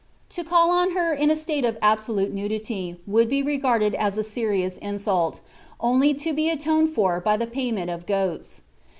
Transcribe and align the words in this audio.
To 0.29 0.43
call 0.43 0.71
on 0.71 0.93
her 0.95 1.13
in 1.13 1.29
a 1.29 1.35
state 1.35 1.63
of 1.63 1.77
absolute 1.79 2.33
nudity 2.33 2.99
would 3.05 3.29
be 3.29 3.43
regarded 3.43 3.93
as 3.93 4.17
a 4.17 4.23
serious 4.23 4.79
insult, 4.79 5.41
only 5.79 6.15
to 6.15 6.33
be 6.33 6.49
atoned 6.49 6.95
for 6.95 7.19
by 7.19 7.37
the 7.37 7.45
payment 7.45 7.91
of 7.91 8.07
goats. 8.07 8.61